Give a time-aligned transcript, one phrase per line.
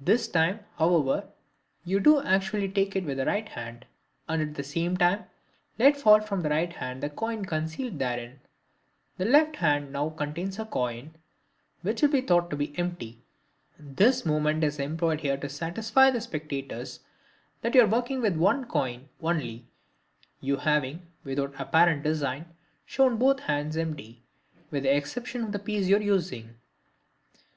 [0.00, 1.26] This time, however,
[1.84, 3.84] you do actually take it with the right hand,
[4.28, 5.24] and at the same time
[5.76, 8.38] let fall from the right hand the coin concealed therein.
[9.18, 11.16] The left hand now contains a coin,
[11.82, 13.24] but will be thought to be empty.
[13.76, 17.00] This movement is employed here to satisfy the spectators
[17.62, 19.66] that you are working with one coin only,
[20.40, 22.54] you having, without apparent design,
[22.84, 24.22] shown both hands empty,
[24.70, 26.54] with the exception of the piece you are using.